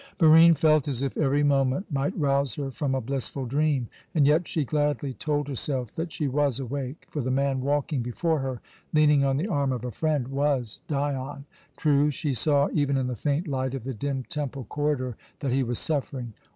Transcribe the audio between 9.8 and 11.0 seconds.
a friend, was